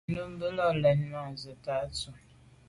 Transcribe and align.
Nǔmmbə̂ 0.13 0.47
nə 0.51 0.57
làʼdə̌ 0.65 0.93
mα̂nzə 1.11 1.49
mɛ̀n 1.53 1.57
tâ 1.63 1.75
Dʉ̌’. 1.95 2.13